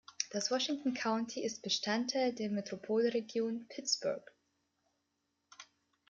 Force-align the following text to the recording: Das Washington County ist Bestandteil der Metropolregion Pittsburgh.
Das 0.31 0.49
Washington 0.49 0.95
County 0.95 1.43
ist 1.43 1.61
Bestandteil 1.61 2.33
der 2.33 2.49
Metropolregion 2.49 3.67
Pittsburgh. 3.67 4.33